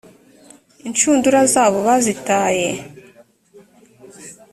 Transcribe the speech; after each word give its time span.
inshundura 0.87 1.39
zabo 1.53 1.77
bazitaye 1.87 2.67